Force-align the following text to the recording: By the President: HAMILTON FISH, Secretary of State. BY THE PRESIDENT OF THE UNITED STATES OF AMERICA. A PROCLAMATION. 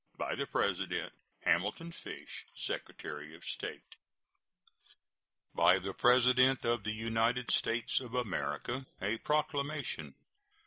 By 0.17 0.33
the 0.33 0.47
President: 0.47 1.13
HAMILTON 1.43 1.91
FISH, 1.91 2.47
Secretary 2.55 3.35
of 3.35 3.43
State. 3.45 3.97
BY 5.53 5.77
THE 5.77 5.93
PRESIDENT 5.93 6.65
OF 6.65 6.83
THE 6.83 6.91
UNITED 6.93 7.51
STATES 7.51 7.99
OF 8.01 8.15
AMERICA. 8.15 8.87
A 8.99 9.19
PROCLAMATION. 9.19 10.15